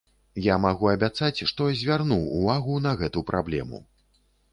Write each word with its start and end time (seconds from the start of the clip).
Я 0.43 0.53
магу 0.61 0.87
абяцаць, 0.93 1.43
што 1.51 1.67
звярну 1.81 2.17
ўвагу 2.39 2.79
на 2.87 2.95
гэту 3.03 3.23
праблему. 3.29 3.83